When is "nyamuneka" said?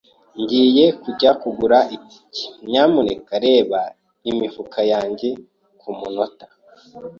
2.69-3.33